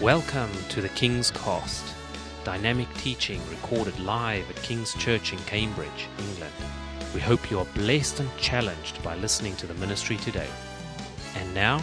[0.00, 1.84] Welcome to the King's Cost,
[2.42, 6.54] dynamic teaching recorded live at King's Church in Cambridge, England.
[7.12, 10.48] We hope you are blessed and challenged by listening to the ministry today.
[11.36, 11.82] And now,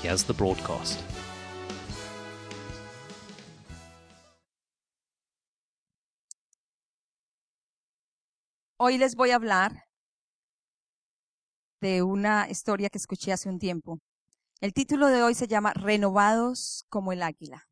[0.00, 1.02] here's the broadcast.
[8.78, 9.88] Hoy les voy a hablar
[11.80, 13.98] de una historia que escuché hace un tiempo.
[14.60, 17.66] El título de hoy se llama Renovados como el águila.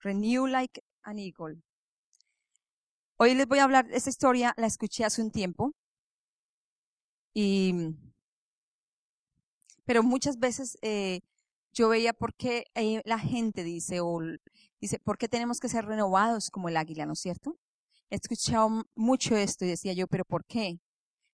[0.00, 1.62] Renew like an eagle.
[3.16, 5.72] Hoy les voy a hablar de esta historia, la escuché hace un tiempo.
[7.32, 7.94] Y,
[9.84, 11.20] pero muchas veces eh,
[11.72, 14.18] yo veía por qué eh, la gente dice, o
[14.80, 17.56] dice, ¿por qué tenemos que ser renovados como el águila, no es cierto?
[18.10, 20.80] He escuchado mucho esto y decía yo, pero ¿por qué?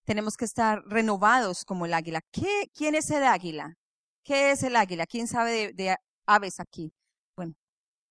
[0.05, 2.21] Tenemos que estar renovados como el águila.
[2.33, 3.77] ¿Qué, ¿Quién es el águila?
[4.25, 5.07] ¿Qué es el águila?
[5.07, 6.93] ¿Quién sabe de, de aves aquí?
[7.37, 7.55] Bueno,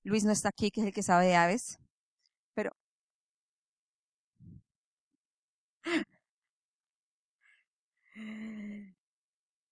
[0.04, 1.78] Luis no está aquí, que es el que sabe de aves.
[2.54, 2.72] Pero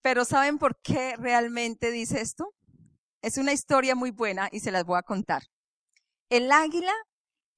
[0.01, 2.53] Pero ¿saben por qué realmente dice esto?
[3.21, 5.43] Es una historia muy buena y se las voy a contar.
[6.29, 6.93] El águila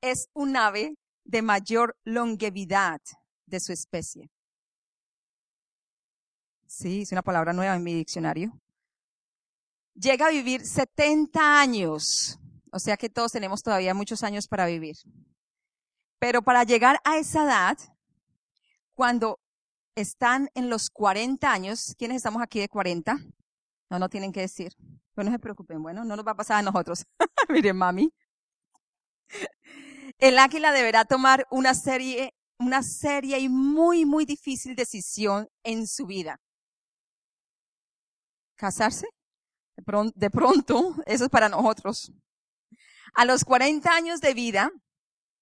[0.01, 2.99] es un ave de mayor longevidad
[3.45, 4.31] de su especie.
[6.71, 8.57] Sí, es una palabra nueva en mi diccionario.
[9.93, 12.39] Llega a vivir 70 años,
[12.71, 14.95] o sea que todos tenemos todavía muchos años para vivir.
[16.17, 17.77] Pero para llegar a esa edad,
[18.93, 19.41] cuando
[19.95, 23.17] están en los 40 años, ¿quiénes estamos aquí de 40?
[23.89, 24.73] No, no tienen que decir.
[25.13, 27.05] Bueno, no se preocupen, bueno, no nos va a pasar a nosotros.
[27.49, 28.13] Miren, mami.
[30.19, 36.05] El águila deberá tomar una serie, una seria y muy, muy difícil decisión en su
[36.05, 36.39] vida.
[38.61, 39.07] ¿Casarse?
[39.75, 42.11] De pronto, eso es para nosotros.
[43.15, 44.69] A los 40 años de vida,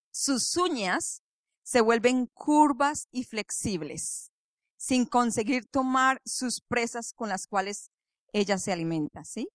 [0.09, 1.21] sus uñas
[1.61, 4.31] se vuelven curvas y flexibles,
[4.77, 7.91] sin conseguir tomar sus presas con las cuales
[8.31, 9.49] ella se alimenta, ¿sí?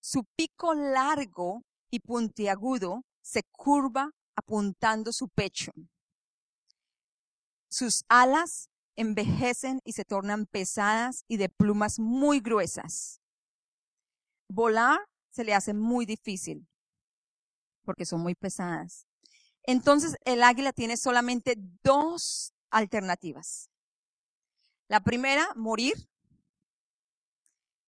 [0.00, 5.72] Su pico largo y puntiagudo se curva apuntando su pecho.
[7.68, 13.20] Sus alas envejecen y se tornan pesadas y de plumas muy gruesas.
[14.48, 14.98] Volar
[15.30, 16.66] se le hace muy difícil
[17.84, 19.06] porque son muy pesadas.
[19.62, 21.54] Entonces el águila tiene solamente
[21.84, 23.70] dos alternativas.
[24.88, 26.08] La primera, morir.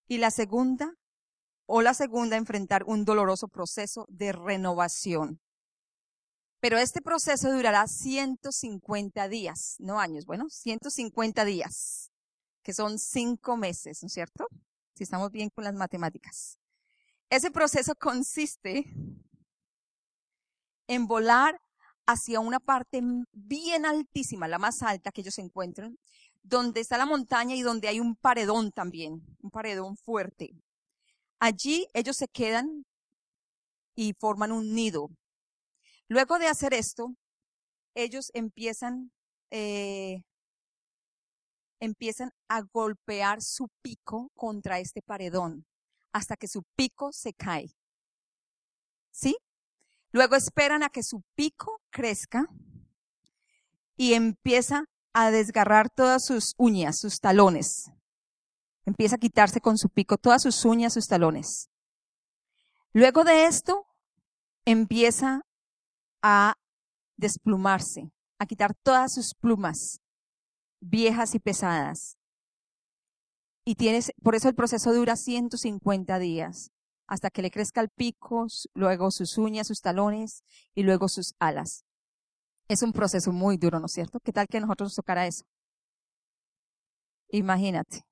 [0.06, 0.94] Y la segunda,
[1.66, 5.40] o la segunda, enfrentar un doloroso proceso de renovación.
[6.60, 12.10] Pero este proceso durará 150 días, no años, bueno, 150 días,
[12.62, 14.46] que son cinco meses, ¿no es cierto?
[14.94, 16.58] Si estamos bien con las matemáticas.
[17.30, 18.84] Ese proceso consiste
[20.86, 21.60] en volar
[22.06, 23.00] hacia una parte
[23.32, 25.96] bien altísima, la más alta que ellos encuentran,
[26.42, 30.50] donde está la montaña y donde hay un paredón también, un paredón fuerte.
[31.38, 32.84] Allí ellos se quedan
[33.94, 35.08] y forman un nido.
[36.10, 37.14] Luego de hacer esto,
[37.94, 39.12] ellos empiezan,
[39.52, 40.24] eh,
[41.78, 45.66] empiezan a golpear su pico contra este paredón
[46.12, 47.76] hasta que su pico se cae.
[49.12, 49.36] ¿Sí?
[50.10, 52.48] Luego esperan a que su pico crezca
[53.96, 57.92] y empieza a desgarrar todas sus uñas, sus talones.
[58.84, 61.70] Empieza a quitarse con su pico todas sus uñas, sus talones.
[62.92, 63.86] Luego de esto,
[64.64, 65.44] empieza
[66.22, 66.54] a
[67.16, 70.00] desplumarse, a quitar todas sus plumas
[70.80, 72.16] viejas y pesadas.
[73.64, 76.70] Y tienes, por eso el proceso dura 150 días,
[77.06, 80.42] hasta que le crezca el pico, luego sus uñas, sus talones
[80.74, 81.84] y luego sus alas.
[82.68, 84.20] Es un proceso muy duro, ¿no es cierto?
[84.20, 85.44] ¿Qué tal que nosotros nos tocara eso?
[87.28, 88.04] Imagínate.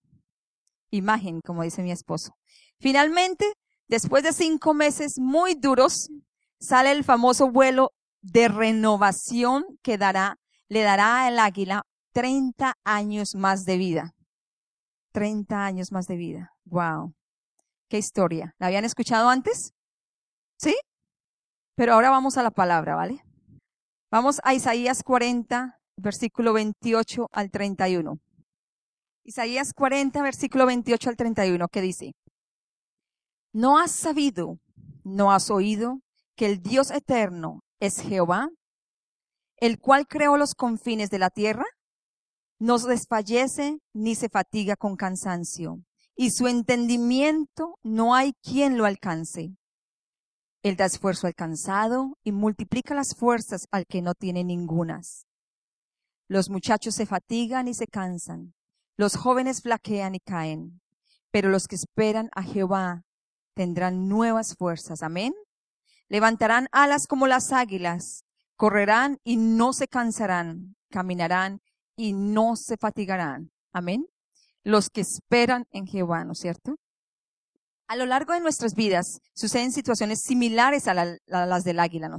[0.91, 2.37] Imagen, como dice mi esposo.
[2.79, 3.53] Finalmente,
[3.89, 6.11] después de cinco meses muy duros,
[6.61, 7.93] sale el famoso vuelo
[8.23, 10.39] de renovación que dará,
[10.69, 14.15] le dará al águila 30 años más de vida.
[15.13, 16.53] 30 años más de vida.
[16.65, 17.15] Wow.
[17.89, 18.55] Qué historia.
[18.59, 19.73] ¿La habían escuchado antes?
[20.59, 20.77] ¿Sí?
[21.77, 23.23] Pero ahora vamos a la palabra, ¿vale?
[24.11, 28.19] Vamos a Isaías 40, versículo 28 al 31.
[29.25, 32.13] Isaías 40, versículo 28 al 31, ¿qué dice?
[33.53, 34.59] ¿No has sabido,
[35.05, 36.01] no has oído
[36.35, 38.51] que el Dios eterno es Jehová,
[39.57, 41.65] el cual creó los confines de la tierra?
[42.59, 45.83] No desfallece ni se fatiga con cansancio,
[46.17, 49.57] y su entendimiento no hay quien lo alcance.
[50.63, 55.27] Él da esfuerzo al cansado y multiplica las fuerzas al que no tiene ningunas.
[56.27, 58.55] Los muchachos se fatigan y se cansan,
[58.97, 60.81] los jóvenes flaquean y caen,
[61.31, 63.05] pero los que esperan a Jehová
[63.55, 65.05] tendrán nuevas fuerzas.
[65.05, 65.33] Amén.
[66.09, 68.25] Levantarán alas como las águilas,
[68.57, 71.61] correrán y no se cansarán, caminarán
[71.97, 73.51] y no se fatigarán.
[73.73, 74.07] Amén.
[74.65, 76.77] Los que esperan en Jehová, ¿no es cierto?
[77.87, 82.19] A lo largo de nuestras vidas suceden situaciones similares a, las del águila, ¿no?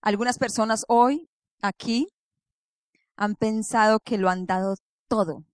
[0.00, 1.28] Algunas personas hoy,
[1.60, 2.08] aquí,
[3.16, 4.76] han pensado que lo han dado
[5.08, 5.44] todo.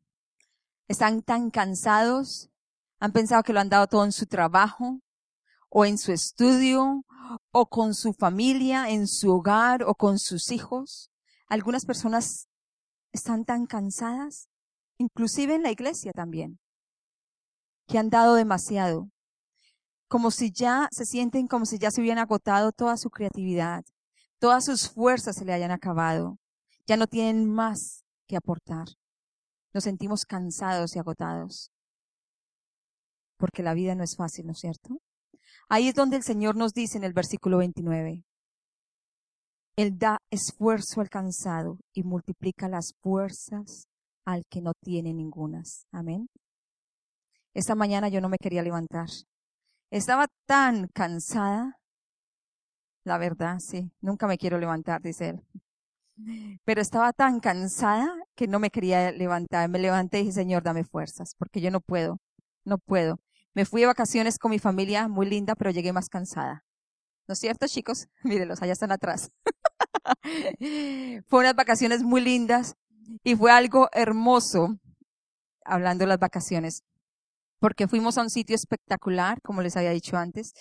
[0.87, 2.51] Están tan cansados,
[2.99, 5.01] han pensado que lo han dado todo en su trabajo,
[5.69, 7.05] o en su estudio,
[7.51, 11.11] o con su familia, en su hogar, o con sus hijos.
[11.49, 12.49] Algunas personas
[13.13, 14.49] están tan cansadas,
[14.99, 16.59] inclusive en la iglesia también,
[17.87, 19.11] que han dado demasiado,
[20.09, 23.85] como si ya se sienten como si ya se hubieran agotado toda su creatividad,
[24.39, 26.39] todas sus fuerzas se le hayan acabado,
[26.87, 28.89] ya no tienen más que aportar.
[29.75, 31.71] Nos sentimos cansados y agotados,
[33.37, 35.01] porque la vida no es fácil, ¿no es cierto?
[35.71, 38.25] Ahí es donde el Señor nos dice en el versículo 29,
[39.77, 43.87] Él da esfuerzo al cansado y multiplica las fuerzas
[44.25, 45.87] al que no tiene ningunas.
[45.93, 46.29] Amén.
[47.55, 49.09] Esta mañana yo no me quería levantar.
[49.91, 51.79] Estaba tan cansada.
[53.05, 55.43] La verdad, sí, nunca me quiero levantar, dice él.
[56.65, 59.69] Pero estaba tan cansada que no me quería levantar.
[59.69, 62.19] Me levanté y dije, Señor, dame fuerzas, porque yo no puedo,
[62.65, 63.19] no puedo.
[63.59, 66.65] Me fui de vacaciones con mi familia, muy linda, pero llegué más cansada.
[67.27, 68.07] ¿No es cierto, chicos?
[68.23, 69.33] Mírenlos, allá están atrás.
[71.27, 72.77] fue unas vacaciones muy lindas
[73.25, 74.79] y fue algo hermoso,
[75.65, 76.85] hablando de las vacaciones,
[77.59, 80.53] porque fuimos a un sitio espectacular, como les había dicho antes,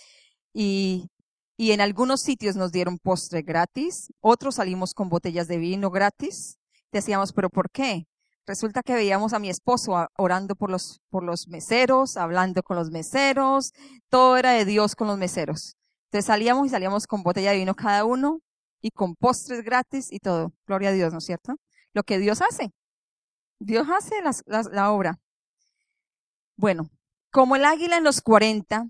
[0.52, 1.12] y,
[1.56, 6.58] y en algunos sitios nos dieron postre gratis, otros salimos con botellas de vino gratis.
[6.92, 8.08] Decíamos, pero ¿por qué?
[8.48, 12.92] Resulta que veíamos a mi esposo orando por los, por los meseros, hablando con los
[12.92, 13.74] meseros,
[14.10, 15.76] todo era de Dios con los meseros.
[16.06, 18.40] Entonces salíamos y salíamos con botella de vino cada uno
[18.82, 20.54] y con postres gratis y todo.
[20.66, 21.56] Gloria a Dios, ¿no es cierto?
[21.94, 22.72] Lo que Dios hace.
[23.60, 24.16] Dios hace
[24.72, 25.20] la obra.
[26.56, 26.90] Bueno,
[27.32, 28.88] como el águila en los 40,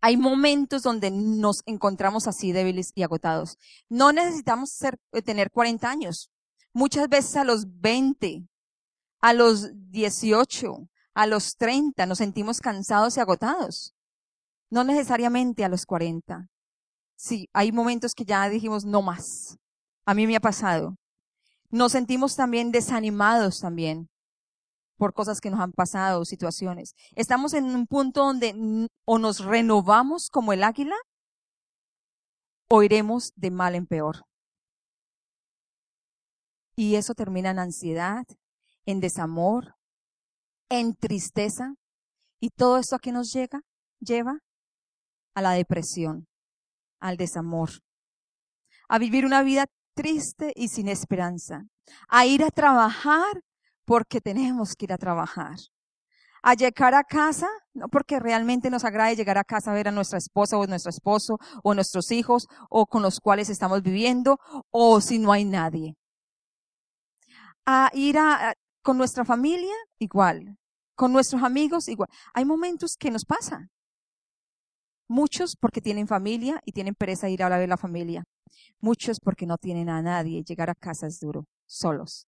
[0.00, 3.56] hay momentos donde nos encontramos así débiles y agotados.
[3.88, 6.30] No necesitamos ser, eh, tener 40 años.
[6.72, 8.46] Muchas veces a los 20,
[9.20, 13.94] a los 18, a los 30 nos sentimos cansados y agotados.
[14.70, 16.48] No necesariamente a los 40.
[17.16, 19.58] Sí, hay momentos que ya dijimos no más.
[20.04, 20.96] A mí me ha pasado.
[21.70, 24.08] Nos sentimos también desanimados también
[24.98, 26.94] por cosas que nos han pasado, situaciones.
[27.14, 30.96] Estamos en un punto donde o nos renovamos como el águila
[32.68, 34.24] o iremos de mal en peor.
[36.78, 38.24] Y eso termina en ansiedad,
[38.86, 39.74] en desamor,
[40.68, 41.74] en tristeza.
[42.38, 43.62] Y todo esto a qué nos llega,
[43.98, 44.38] lleva
[45.34, 46.28] a la depresión,
[47.00, 47.70] al desamor,
[48.88, 51.64] a vivir una vida triste y sin esperanza,
[52.06, 53.42] a ir a trabajar
[53.84, 55.56] porque tenemos que ir a trabajar,
[56.44, 59.90] a llegar a casa, no porque realmente nos agrade llegar a casa a ver a
[59.90, 64.38] nuestra esposa o nuestro esposo o nuestros hijos o con los cuales estamos viviendo
[64.70, 65.97] o si no hay nadie
[67.70, 70.56] a ir a, con nuestra familia, igual.
[70.94, 72.08] Con nuestros amigos, igual.
[72.32, 73.68] Hay momentos que nos pasa.
[75.06, 78.24] Muchos porque tienen familia y tienen pereza de ir a ver la familia.
[78.80, 80.42] Muchos porque no tienen a nadie.
[80.44, 82.26] Llegar a casa es duro, solos.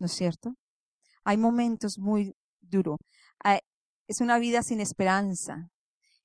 [0.00, 0.54] ¿No es cierto?
[1.22, 2.98] Hay momentos muy duros.
[4.08, 5.70] Es una vida sin esperanza.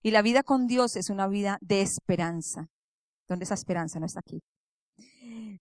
[0.02, 2.68] Y la vida con Dios es una vida de esperanza.
[3.28, 4.42] ¿Dónde esa esperanza no está aquí?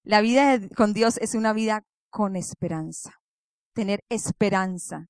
[0.04, 3.14] La vida con Dios es una vida con esperanza.
[3.74, 5.06] Tener esperanza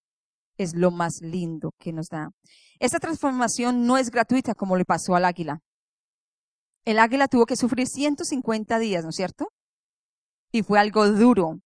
[0.57, 2.31] es lo más lindo que nos da.
[2.79, 5.59] Esta transformación no es gratuita como le pasó al águila.
[6.85, 9.49] El águila tuvo que sufrir 150 días, ¿no es cierto?
[10.53, 11.59] Y fue algo duro.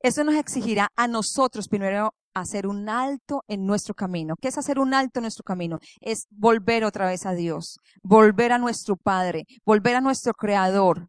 [0.00, 4.36] Eso nos exigirá a nosotros primero hacer un alto en nuestro camino.
[4.40, 5.78] ¿Qué es hacer un alto en nuestro camino?
[6.00, 11.08] Es volver otra vez a Dios, volver a nuestro Padre, volver a nuestro Creador,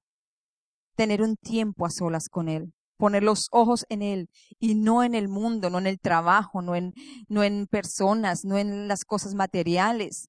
[0.95, 4.29] tener un tiempo a solas con Él poner los ojos en Él
[4.59, 6.93] y no en el mundo, no en el trabajo, no en,
[7.29, 10.27] no en personas, no en las cosas materiales,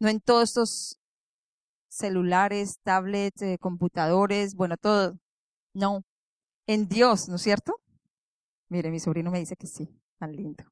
[0.00, 0.98] no en todos estos
[1.90, 5.18] celulares, tablets, eh, computadores, bueno, todo.
[5.74, 6.02] No,
[6.66, 7.74] en Dios, ¿no es cierto?
[8.70, 10.64] Mire, mi sobrino me dice que sí, tan lindo.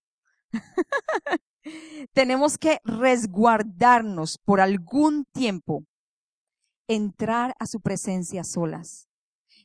[2.14, 5.85] Tenemos que resguardarnos por algún tiempo,
[6.88, 9.06] entrar a su presencia solas.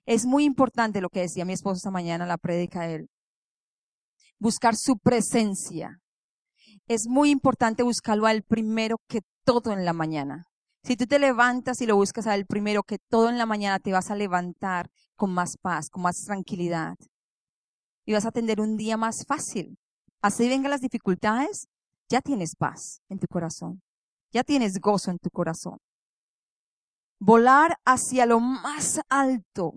[0.06, 3.10] Es muy importante lo que decía mi esposo esta mañana la prédica él.
[4.40, 6.02] Buscar su presencia.
[6.88, 10.48] Es muy importante buscarlo al primero que todo en la mañana.
[10.84, 13.92] Si tú te levantas y lo buscas al primero que todo en la mañana, te
[13.92, 16.96] vas a levantar con más paz, con más tranquilidad.
[18.04, 19.78] Y vas a tener un día más fácil.
[20.22, 21.68] Así vengan las dificultades,
[22.10, 23.82] ya tienes paz en tu corazón.
[24.32, 25.78] Ya tienes gozo en tu corazón.
[27.20, 29.74] Volar hacia lo más alto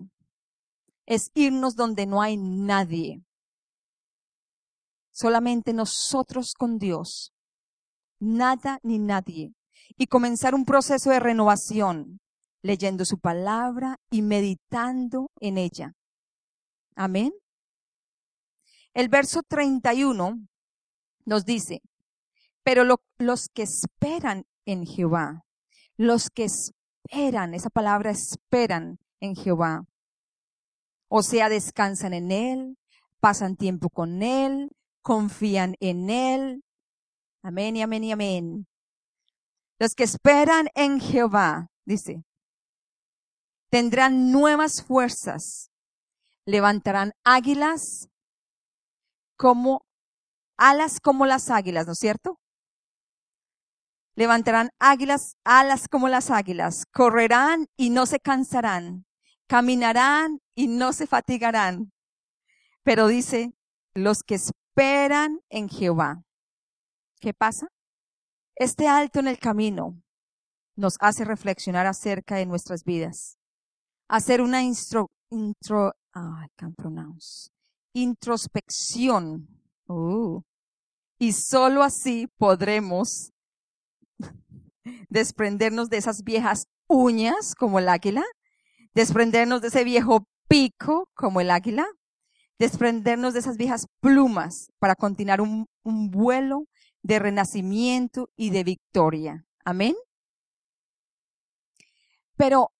[1.05, 3.23] es irnos donde no hay nadie.
[5.11, 7.33] Solamente nosotros con Dios.
[8.19, 9.53] Nada ni nadie.
[9.97, 12.19] Y comenzar un proceso de renovación,
[12.61, 15.93] leyendo su palabra y meditando en ella.
[16.95, 17.31] Amén.
[18.93, 20.47] El verso 31
[21.25, 21.81] nos dice,
[22.63, 22.83] pero
[23.19, 25.43] los que esperan en Jehová,
[25.97, 29.85] los que esperan, esa palabra esperan en Jehová,
[31.07, 32.77] o sea, descansan en Él,
[33.19, 34.71] pasan tiempo con Él,
[35.01, 36.63] confían en Él.
[37.41, 38.67] Amén y amén y amén.
[39.77, 42.23] Los que esperan en Jehová, dice,
[43.69, 45.69] tendrán nuevas fuerzas,
[46.45, 48.09] levantarán águilas
[49.37, 49.85] como
[50.57, 52.39] alas como las águilas, ¿no es cierto?
[54.15, 59.04] Levantarán águilas, alas como las águilas, correrán y no se cansarán,
[59.47, 61.91] caminarán y no se fatigarán.
[62.83, 63.53] Pero dice,
[63.93, 66.23] los que esperan en Jehová.
[67.19, 67.67] ¿Qué pasa?
[68.55, 70.01] Este alto en el camino
[70.75, 73.37] nos hace reflexionar acerca de nuestras vidas,
[74.07, 75.09] hacer una intro,
[77.93, 79.47] introspección.
[79.87, 80.41] Uh,
[81.17, 83.31] y solo así podremos
[85.09, 88.23] desprendernos de esas viejas uñas como el águila,
[88.95, 91.85] desprendernos de ese viejo pico como el águila,
[92.57, 96.65] desprendernos de esas viejas plumas para continuar un, vuelo
[97.03, 99.45] de renacimiento y de victoria.
[99.63, 99.95] Amén.
[102.37, 102.71] Pero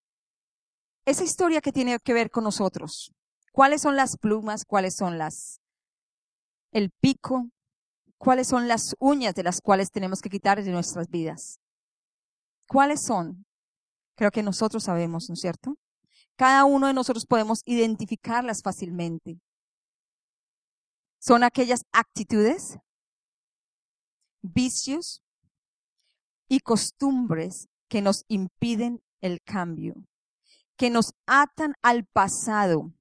[1.06, 3.12] esa historia que tiene que ver con nosotros,
[3.52, 4.66] ¿cuáles son las plumas?
[4.66, 5.60] ¿Cuáles son las
[6.72, 7.50] el pico?
[8.18, 11.60] ¿Cuáles son las uñas de las cuales tenemos que quitar de nuestras vidas?
[12.68, 13.46] ¿Cuáles son?
[14.16, 15.78] Creo que nosotros sabemos, ¿no es cierto?
[16.36, 19.40] Cada uno de nosotros podemos identificarlas fácilmente.
[21.20, 22.78] Son aquellas actitudes,
[24.42, 25.24] vicios
[26.48, 29.96] y costumbres que nos impiden el cambio,
[30.76, 32.92] que nos atan al pasado,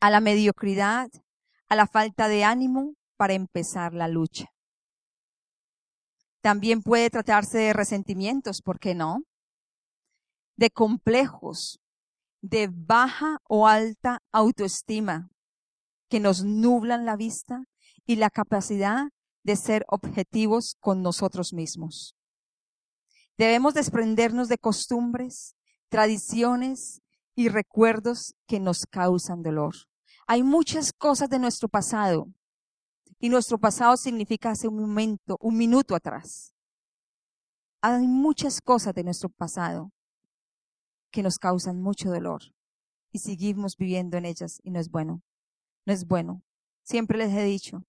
[0.00, 1.08] a la mediocridad,
[1.68, 4.52] a la falta de ánimo para empezar la lucha.
[6.42, 9.22] También puede tratarse de resentimientos, ¿por qué no?
[10.56, 11.80] De complejos,
[12.44, 15.30] de baja o alta autoestima
[16.10, 17.64] que nos nublan la vista
[18.04, 19.08] y la capacidad
[19.44, 22.14] de ser objetivos con nosotros mismos.
[23.38, 25.56] Debemos desprendernos de costumbres,
[25.88, 27.00] tradiciones
[27.34, 29.74] y recuerdos que nos causan dolor.
[30.26, 32.28] Hay muchas cosas de nuestro pasado
[33.18, 36.52] y nuestro pasado significa hace un momento, un minuto atrás.
[37.80, 39.90] Hay muchas cosas de nuestro pasado
[41.14, 42.42] que nos causan mucho dolor
[43.12, 45.22] y seguimos viviendo en ellas y no es bueno.
[45.86, 46.42] No es bueno.
[46.82, 47.84] Siempre les he dicho,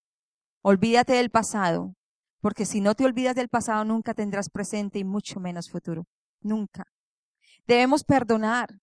[0.62, 1.96] olvídate del pasado,
[2.39, 6.05] porque si no te olvidas del pasado nunca tendrás presente y mucho menos futuro.
[6.39, 6.86] Nunca.
[7.65, 8.79] Debemos perdonar,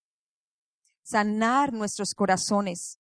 [1.05, 2.99] sanar nuestros corazones.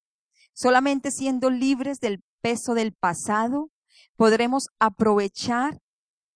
[0.52, 3.72] Solamente siendo libres del peso del pasado
[4.14, 5.80] podremos aprovechar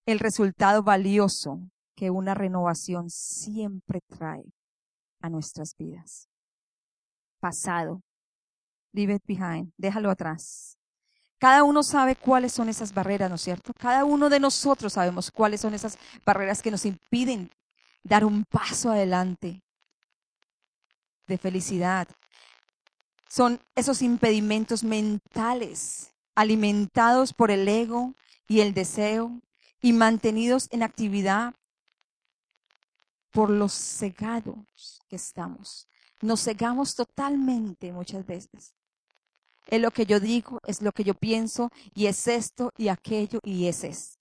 [0.04, 1.60] el resultado valioso
[1.94, 4.55] que una renovación siempre trae
[5.28, 6.28] nuestras vidas.
[7.40, 8.02] Pasado.
[8.92, 9.72] Leave it behind.
[9.76, 10.78] Déjalo atrás.
[11.38, 13.72] Cada uno sabe cuáles son esas barreras, ¿no es cierto?
[13.78, 17.50] Cada uno de nosotros sabemos cuáles son esas barreras que nos impiden
[18.02, 19.62] dar un paso adelante
[21.26, 22.08] de felicidad.
[23.28, 28.14] Son esos impedimentos mentales alimentados por el ego
[28.48, 29.40] y el deseo
[29.82, 31.54] y mantenidos en actividad
[33.36, 35.86] por los cegados que estamos.
[36.22, 38.72] Nos cegamos totalmente muchas veces.
[39.66, 43.40] Es lo que yo digo, es lo que yo pienso, y es esto y aquello
[43.42, 44.18] y es.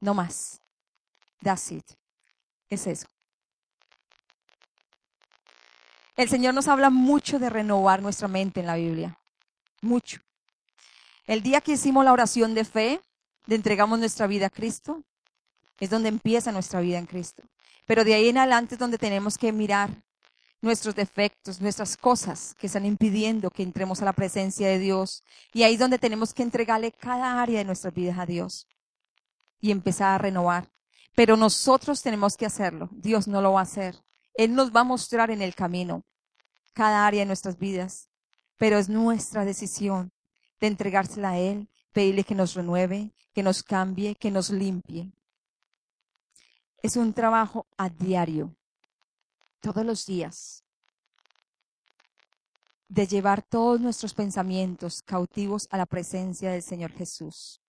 [0.00, 0.62] No más.
[1.42, 1.84] That's it.
[2.70, 3.06] Es eso.
[6.16, 9.18] El Señor nos habla mucho de renovar nuestra mente en la Biblia.
[9.82, 10.18] Mucho.
[11.26, 13.02] El día que hicimos la oración de fe,
[13.44, 15.02] de entregamos nuestra vida a Cristo,
[15.78, 17.42] es donde empieza nuestra vida en Cristo.
[17.90, 19.90] Pero de ahí en adelante es donde tenemos que mirar
[20.62, 25.24] nuestros defectos, nuestras cosas que están impidiendo que entremos a la presencia de Dios.
[25.52, 28.68] Y ahí es donde tenemos que entregarle cada área de nuestras vidas a Dios
[29.58, 30.70] y empezar a renovar.
[31.16, 32.90] Pero nosotros tenemos que hacerlo.
[32.92, 33.96] Dios no lo va a hacer.
[34.34, 36.04] Él nos va a mostrar en el camino
[36.74, 38.08] cada área de nuestras vidas.
[38.56, 40.12] Pero es nuestra decisión
[40.60, 45.10] de entregársela a Él, pedirle que nos renueve, que nos cambie, que nos limpie.
[46.82, 48.56] Es un trabajo a diario
[49.60, 50.64] todos los días,
[52.88, 57.60] de llevar todos nuestros pensamientos cautivos a la presencia del Señor Jesús.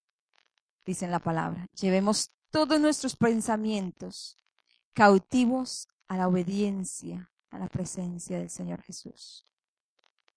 [0.86, 4.38] Dice en la palabra, llevemos todos nuestros pensamientos
[4.94, 9.46] cautivos a la obediencia, a la presencia del Señor Jesús.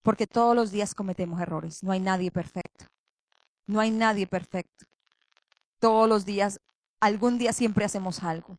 [0.02, 2.86] Porque todos los días cometemos errores, no hay nadie perfecto,
[3.68, 4.84] no hay nadie perfecto.
[5.78, 6.60] Todos los días,
[6.98, 8.58] algún día siempre hacemos algo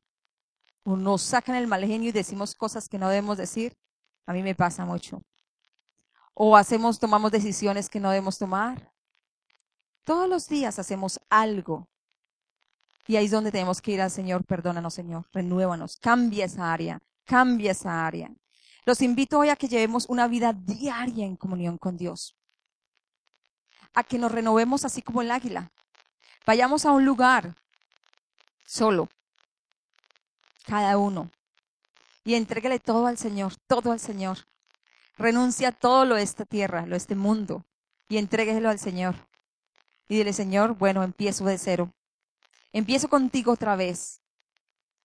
[0.85, 3.75] o nos sacan el mal genio y decimos cosas que no debemos decir,
[4.27, 5.21] a mí me pasa mucho.
[6.35, 8.91] O hacemos, tomamos decisiones que no debemos tomar.
[10.03, 11.87] Todos los días hacemos algo.
[13.07, 17.01] Y ahí es donde tenemos que ir al Señor, perdónanos Señor, renuévanos, cambia esa área,
[17.23, 18.31] cambia esa área.
[18.85, 22.37] Los invito hoy a que llevemos una vida diaria en comunión con Dios.
[23.95, 25.71] A que nos renovemos así como el águila.
[26.45, 27.55] Vayamos a un lugar
[28.67, 29.09] solo,
[30.65, 31.31] cada uno.
[32.23, 34.39] Y entréguele todo al Señor, todo al Señor.
[35.17, 37.63] Renuncia a todo lo de esta tierra, lo de este mundo,
[38.09, 39.15] y entréguelo al Señor.
[40.09, 41.91] Y dile, Señor, bueno, empiezo de cero.
[42.73, 44.21] Empiezo contigo otra vez.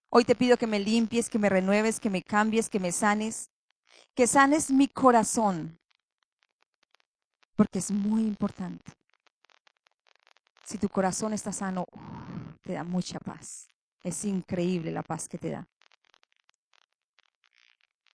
[0.08, 3.48] Hoy te pido que me limpies, que me renueves, que me cambies, que me sanes,
[4.14, 5.78] que sanes mi corazón,
[7.54, 8.92] porque es muy importante.
[10.64, 11.86] Si tu corazón está sano,
[12.62, 13.68] te da mucha paz.
[14.02, 15.68] Es increíble la paz que te da.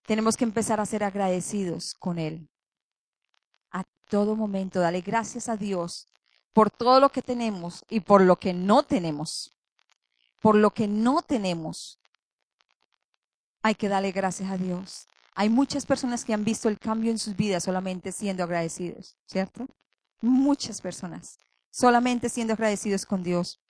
[0.07, 2.49] Tenemos que empezar a ser agradecidos con Él.
[3.71, 6.07] A todo momento, dale gracias a Dios
[6.53, 9.53] por todo lo que tenemos y por lo que no tenemos.
[10.41, 11.99] Por lo que no tenemos.
[13.63, 15.09] Hay que darle gracias a Dios.
[15.35, 19.67] Hay muchas personas que han visto el cambio en sus vidas solamente siendo agradecidos, ¿cierto?
[20.23, 21.39] Muchas personas,
[21.71, 23.61] solamente siendo agradecidos con Dios.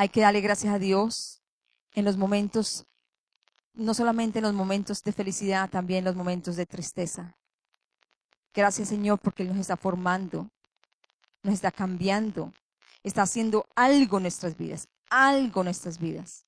[0.00, 1.42] Hay que darle gracias a Dios
[1.92, 2.86] en los momentos,
[3.74, 7.36] no solamente en los momentos de felicidad, también en los momentos de tristeza.
[8.54, 10.48] Gracias Señor porque Él nos está formando,
[11.42, 12.50] nos está cambiando,
[13.02, 16.46] está haciendo algo en nuestras vidas, algo en nuestras vidas.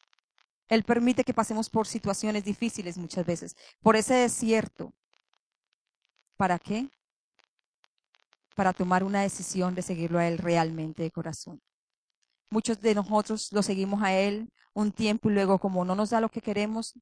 [0.68, 4.94] Él permite que pasemos por situaciones difíciles muchas veces, por ese desierto.
[6.38, 6.88] ¿Para qué?
[8.56, 11.60] Para tomar una decisión de seguirlo a Él realmente de corazón.
[12.52, 16.20] Muchos de nosotros lo seguimos a Él un tiempo y luego como no nos da
[16.20, 16.92] lo que queremos,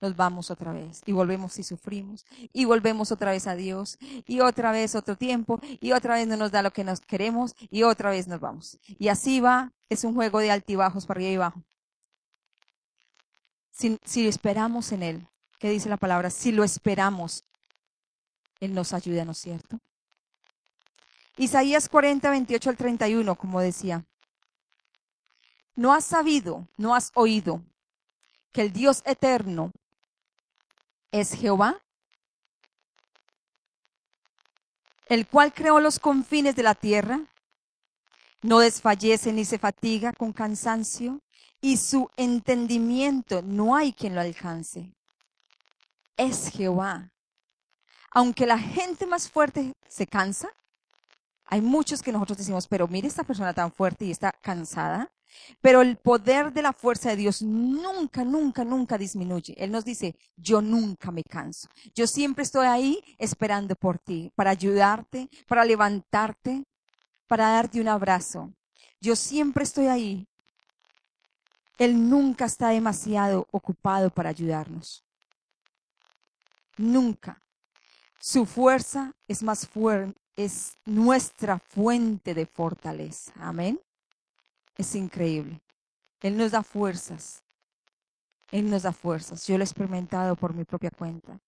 [0.00, 4.38] nos vamos otra vez y volvemos y sufrimos y volvemos otra vez a Dios y
[4.38, 7.82] otra vez otro tiempo y otra vez no nos da lo que nos queremos y
[7.82, 8.78] otra vez nos vamos.
[8.86, 11.64] Y así va, es un juego de altibajos para arriba y abajo.
[13.72, 16.30] Si, si esperamos en Él, ¿qué dice la palabra?
[16.30, 17.42] Si lo esperamos,
[18.60, 19.80] Él nos ayuda, ¿no es cierto?
[21.36, 24.04] Isaías 40, 28 al 31, como decía.
[25.80, 27.62] ¿No has sabido, no has oído
[28.52, 29.72] que el Dios eterno
[31.10, 31.80] es Jehová?
[35.06, 37.22] El cual creó los confines de la tierra,
[38.42, 41.18] no desfallece ni se fatiga con cansancio,
[41.62, 44.92] y su entendimiento no hay quien lo alcance.
[46.18, 47.10] Es Jehová.
[48.10, 50.50] Aunque la gente más fuerte se cansa,
[51.46, 55.10] hay muchos que nosotros decimos, pero mire esta persona tan fuerte y está cansada.
[55.60, 59.54] Pero el poder de la fuerza de Dios nunca, nunca, nunca disminuye.
[59.58, 61.68] Él nos dice, yo nunca me canso.
[61.94, 66.64] Yo siempre estoy ahí esperando por ti, para ayudarte, para levantarte,
[67.26, 68.52] para darte un abrazo.
[69.00, 70.26] Yo siempre estoy ahí.
[71.78, 75.04] Él nunca está demasiado ocupado para ayudarnos.
[76.76, 77.42] Nunca.
[78.20, 83.32] Su fuerza es más fuerte, es nuestra fuente de fortaleza.
[83.36, 83.80] Amén.
[84.80, 85.60] Es increíble.
[86.22, 87.42] Él nos da fuerzas.
[88.50, 89.46] Él nos da fuerzas.
[89.46, 91.38] Yo lo he experimentado por mi propia cuenta.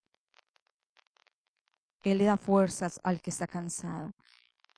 [2.02, 4.12] Él le da fuerzas al que está cansado.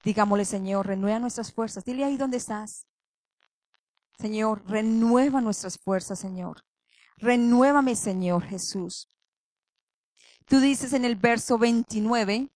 [0.05, 1.85] Digámosle, Señor, renueva nuestras fuerzas.
[1.85, 2.87] Dile ahí donde estás.
[4.21, 6.65] Señor, renueva nuestras fuerzas, Señor.
[7.17, 9.11] Renuévame, Señor Jesús.
[10.45, 12.49] Tú dices en el verso 29,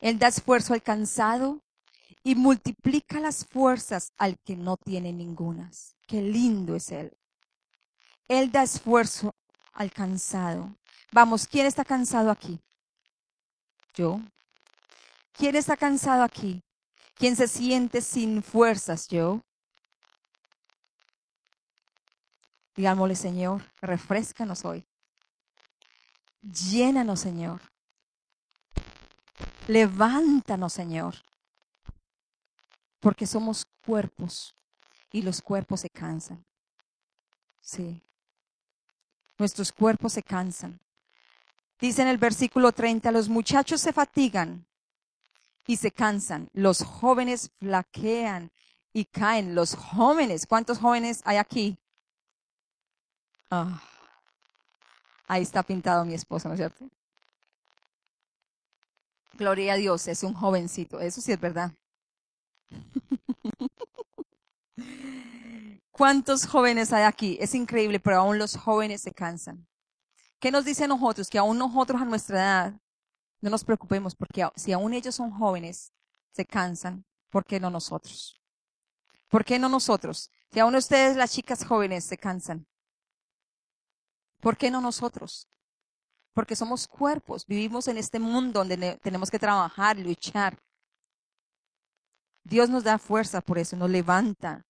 [0.00, 1.62] Él da esfuerzo al cansado
[2.22, 5.96] y multiplica las fuerzas al que no tiene ningunas.
[6.06, 7.16] Qué lindo es Él.
[8.28, 9.34] Él da esfuerzo
[9.72, 10.76] al cansado.
[11.12, 12.60] Vamos, ¿quién está cansado aquí?
[13.94, 14.20] Yo.
[15.32, 16.62] ¿Quién está cansado aquí?
[17.14, 19.08] ¿Quién se siente sin fuerzas?
[19.08, 19.42] Yo.
[22.76, 24.86] Digámosle, Señor, refrescanos hoy.
[26.42, 27.60] Llénanos, Señor.
[29.66, 31.14] Levántanos, Señor.
[33.00, 34.54] Porque somos cuerpos
[35.12, 36.44] y los cuerpos se cansan.
[37.60, 38.02] Sí.
[39.38, 40.78] Nuestros cuerpos se cansan.
[41.78, 44.66] Dice en el versículo 30, los muchachos se fatigan
[45.66, 48.50] y se cansan, los jóvenes flaquean
[48.92, 49.54] y caen.
[49.54, 51.78] Los jóvenes, ¿cuántos jóvenes hay aquí?
[53.50, 53.82] Ah,
[55.26, 56.88] ahí está pintado mi esposo, ¿no es cierto?
[59.34, 61.72] Gloria a Dios, es un jovencito, eso sí es verdad.
[65.90, 67.36] ¿Cuántos jóvenes hay aquí?
[67.40, 69.66] Es increíble, pero aún los jóvenes se cansan.
[70.38, 71.28] ¿Qué nos dice a nosotros?
[71.28, 72.80] Que aún nosotros a nuestra edad
[73.40, 75.92] no nos preocupemos porque si aún ellos son jóvenes,
[76.32, 78.40] se cansan, ¿por qué no nosotros?
[79.28, 80.30] ¿Por qué no nosotros?
[80.50, 82.66] Si aún ustedes, las chicas jóvenes, se cansan,
[84.40, 85.48] ¿por qué no nosotros?
[86.32, 90.58] Porque somos cuerpos, vivimos en este mundo donde tenemos que trabajar, luchar.
[92.50, 94.66] Dios nos da fuerza por eso, nos levanta,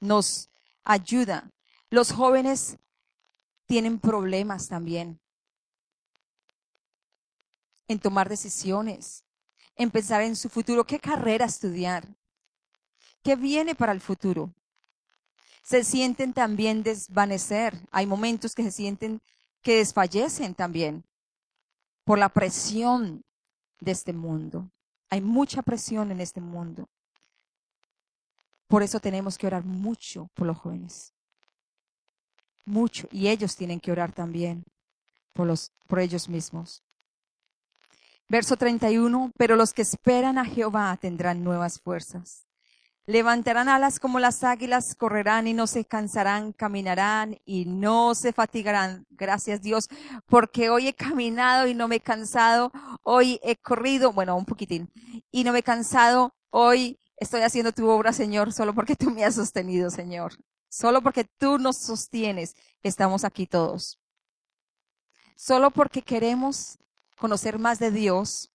[0.00, 0.50] nos
[0.82, 1.48] ayuda.
[1.88, 2.76] Los jóvenes
[3.66, 5.20] tienen problemas también
[7.86, 9.24] en tomar decisiones,
[9.76, 12.04] en pensar en su futuro, qué carrera estudiar,
[13.22, 14.52] qué viene para el futuro.
[15.62, 17.80] Se sienten también desvanecer.
[17.92, 19.22] Hay momentos que se sienten
[19.62, 21.04] que desfallecen también
[22.02, 23.22] por la presión
[23.78, 24.68] de este mundo.
[25.10, 26.88] Hay mucha presión en este mundo.
[28.70, 31.12] Por eso tenemos que orar mucho por los jóvenes.
[32.64, 33.08] Mucho.
[33.10, 34.62] Y ellos tienen que orar también
[35.32, 36.80] por, los, por ellos mismos.
[38.28, 42.46] Verso 31, pero los que esperan a Jehová tendrán nuevas fuerzas.
[43.06, 49.04] Levantarán alas como las águilas, correrán y no se cansarán, caminarán y no se fatigarán.
[49.10, 49.88] Gracias Dios,
[50.26, 52.70] porque hoy he caminado y no me he cansado,
[53.02, 54.92] hoy he corrido, bueno, un poquitín,
[55.32, 59.24] y no me he cansado, hoy estoy haciendo tu obra, Señor, solo porque tú me
[59.24, 60.32] has sostenido, Señor.
[60.68, 64.00] Solo porque tú nos sostienes, estamos aquí todos.
[65.36, 66.78] Solo porque queremos
[67.16, 68.52] conocer más de Dios,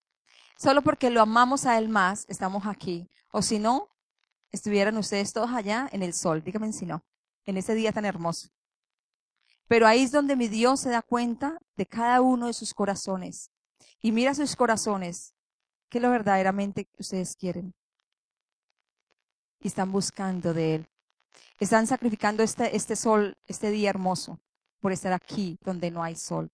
[0.58, 3.10] solo porque lo amamos a Él más, estamos aquí.
[3.32, 3.90] O si no,
[4.52, 6.44] estuvieran ustedes todos allá en el sol.
[6.44, 7.06] Díganme si no,
[7.46, 8.50] en ese día tan hermoso.
[9.68, 13.52] Pero ahí es donde mi Dios se da cuenta de cada uno de sus corazones.
[14.00, 15.34] Y mira sus corazones,
[15.90, 17.74] que lo verdaderamente ustedes quieren
[19.66, 20.88] y están buscando de Él.
[21.60, 24.40] Están sacrificando este, este sol, este día hermoso,
[24.80, 26.52] por estar aquí donde no hay sol.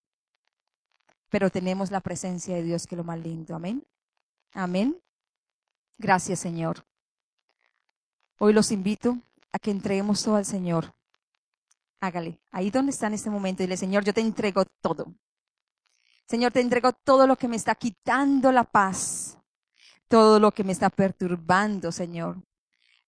[1.28, 3.54] Pero tenemos la presencia de Dios, que es lo más lindo.
[3.54, 3.86] Amén.
[4.54, 4.98] Amén.
[5.98, 6.86] Gracias, Señor.
[8.38, 9.18] Hoy los invito
[9.52, 10.94] a que entreguemos todo al Señor.
[12.00, 12.40] Hágale.
[12.50, 15.12] Ahí donde está en este momento, dile, Señor, yo te entrego todo.
[16.26, 19.36] Señor, te entrego todo lo que me está quitando la paz,
[20.08, 22.42] todo lo que me está perturbando, Señor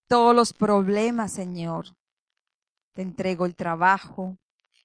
[0.06, 1.86] todos los problemas, Señor.
[2.92, 4.38] Te entrego el trabajo,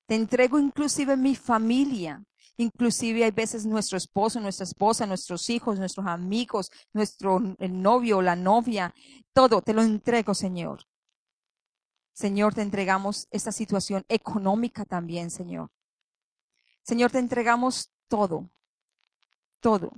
[0.06, 2.24] te entrego inclusive mi familia,
[2.58, 8.94] inclusive hay veces nuestro esposo, nuestra esposa, nuestros hijos, nuestros amigos, nuestro novio, la novia,
[9.34, 10.84] todo te lo entrego, Señor.
[12.14, 15.70] Señor, te entregamos esta situación económica también, Señor.
[16.82, 18.50] Señor, te entregamos todo,
[19.62, 19.92] todo.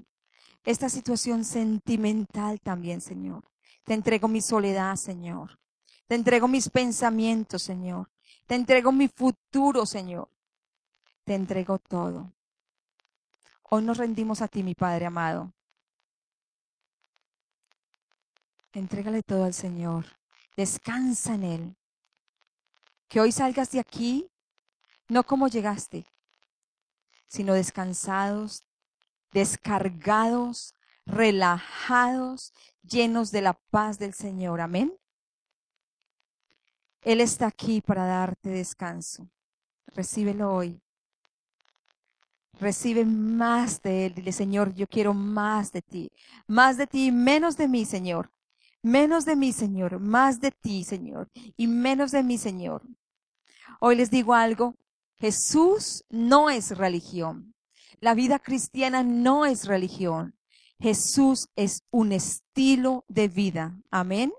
[0.63, 3.50] Esta situación sentimental también, Señor.
[3.83, 5.59] Te entrego mi soledad, Señor.
[6.07, 8.09] Te entrego mis pensamientos, Señor.
[8.45, 10.29] Te entrego mi futuro, Señor.
[11.23, 12.33] Te entrego todo.
[13.63, 15.53] Hoy nos rendimos a ti, mi Padre amado.
[18.73, 20.05] Entrégale todo al Señor.
[20.57, 21.75] Descansa en Él.
[23.07, 24.29] Que hoy salgas de aquí,
[25.07, 26.05] no como llegaste,
[27.27, 28.63] sino descansados,
[29.31, 30.75] descargados,
[31.11, 34.61] relajados, llenos de la paz del Señor.
[34.61, 34.93] Amén.
[37.01, 39.27] Él está aquí para darte descanso.
[39.87, 40.81] Recíbelo hoy.
[42.59, 44.13] Recibe más de Él.
[44.13, 46.11] Dile, Señor, yo quiero más de ti.
[46.47, 48.31] Más de ti menos de mí, Señor.
[48.83, 49.99] Menos de mí, Señor.
[49.99, 51.29] Más de ti, Señor.
[51.57, 52.83] Y menos de mí, Señor.
[53.79, 54.75] Hoy les digo algo.
[55.15, 57.55] Jesús no es religión.
[57.99, 60.35] La vida cristiana no es religión.
[60.81, 63.77] Jesús es un estilo de vida.
[63.91, 64.33] Amén.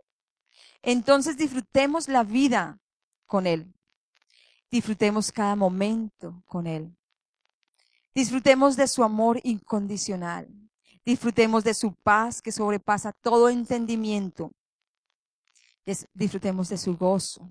[0.82, 2.80] Entonces disfrutemos la vida
[3.26, 3.72] con Él.
[4.70, 6.96] Disfrutemos cada momento con Él.
[8.12, 10.48] Disfrutemos de su amor incondicional.
[11.04, 14.50] Disfrutemos de su paz que sobrepasa todo entendimiento.
[16.12, 17.48] Disfrutemos de su gozo.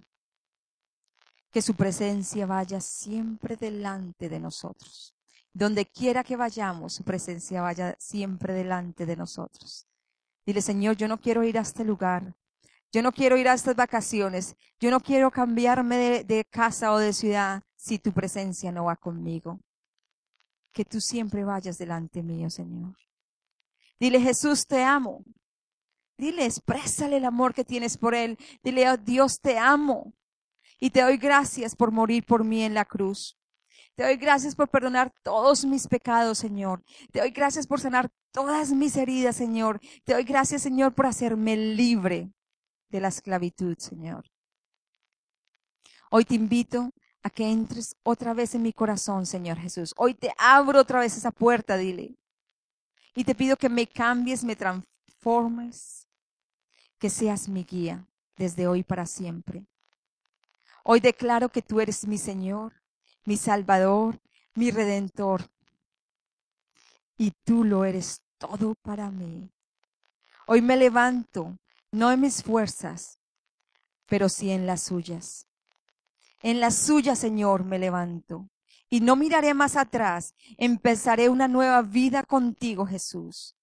[1.49, 5.15] Que su presencia vaya siempre delante de nosotros.
[5.53, 9.87] Donde quiera que vayamos, su presencia vaya siempre delante de nosotros.
[10.45, 12.35] Dile, Señor, yo no quiero ir a este lugar.
[12.91, 14.55] Yo no quiero ir a estas vacaciones.
[14.79, 19.59] Yo no quiero cambiarme de, casa o de ciudad si tu presencia no va conmigo.
[20.73, 22.95] Que tú siempre vayas delante mío, Señor.
[23.99, 25.23] Dile, Jesús, te amo.
[26.17, 28.37] Dile, exprésale el amor que tienes por Él.
[28.63, 30.13] Dile, oh, Dios, te amo.
[30.79, 33.37] Y te doy gracias por morir por mí en la cruz.
[34.01, 36.83] Te doy gracias por perdonar todos mis pecados, Señor.
[37.11, 39.79] Te doy gracias por sanar todas mis heridas, Señor.
[40.03, 42.31] Te doy gracias, Señor, por hacerme libre
[42.89, 44.25] de la esclavitud, Señor.
[46.09, 46.89] Hoy te invito
[47.21, 49.93] a que entres otra vez en mi corazón, Señor Jesús.
[49.95, 52.15] Hoy te abro otra vez esa puerta, dile.
[53.13, 56.07] Y te pido que me cambies, me transformes,
[56.97, 59.63] que seas mi guía desde hoy para siempre.
[60.83, 62.80] Hoy declaro que tú eres mi Señor,
[63.25, 64.19] mi Salvador,
[64.55, 65.49] mi Redentor.
[67.17, 69.51] Y tú lo eres todo para mí.
[70.47, 71.57] Hoy me levanto,
[71.91, 73.19] no en mis fuerzas,
[74.07, 75.47] pero sí en las suyas.
[76.41, 78.49] En las suyas, Señor, me levanto.
[78.89, 80.33] Y no miraré más atrás.
[80.57, 83.55] Empezaré una nueva vida contigo, Jesús.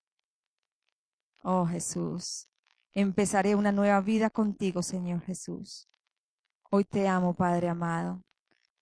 [1.43, 2.49] Oh Jesús,
[2.93, 5.89] empezaré una nueva vida contigo, Señor Jesús.
[6.71, 8.23] Hoy te amo, Padre amado.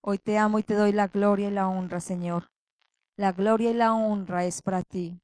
[0.09, 2.49] Hoy te amo y te doy la gloria y la honra, Señor.
[3.17, 5.21] La gloria y la honra es para ti.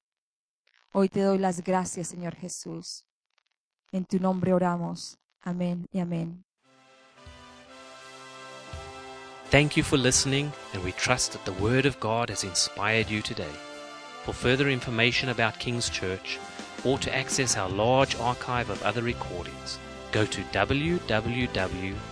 [0.91, 3.05] Hoy te doy las gracias, Señor Jesús.
[3.93, 5.21] En tu nombre oramos.
[5.41, 6.45] Amén y amén.
[9.53, 13.23] Thank you for listening, and we trust that the Word of God has inspired you
[13.23, 13.55] today.
[14.25, 16.41] For further information about King's Church,
[16.85, 19.79] or to access our large archive of other recordings,
[20.11, 22.12] go to www